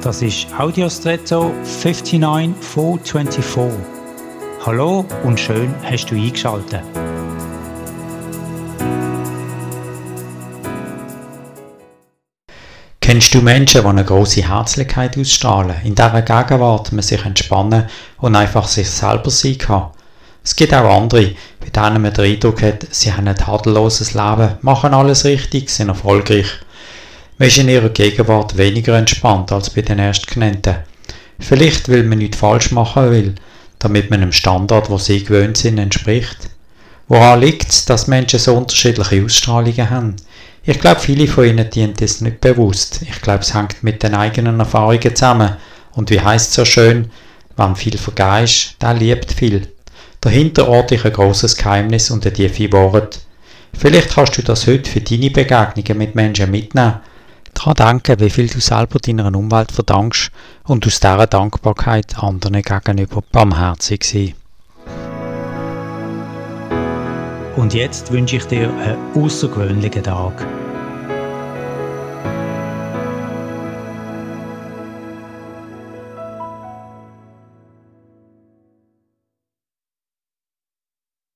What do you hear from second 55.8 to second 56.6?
mit Menschen